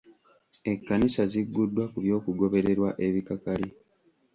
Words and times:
Ekkanisa 0.71 1.23
zigguddwa 1.31 1.83
ku 1.91 1.97
by'okugobererwa 2.03 2.89
ebikakali. 3.07 3.69